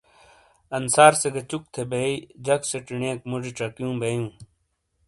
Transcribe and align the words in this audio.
انصار 0.77 1.11
سے 1.21 1.27
گہ 1.33 1.41
چُک 1.49 1.63
تھے 1.73 1.81
بیئی 1.91 2.13
جک 2.45 2.61
چینیئک 2.87 3.19
موجی 3.29 3.51
چکیوں 3.57 3.93
بیئوں۔ 4.01 4.29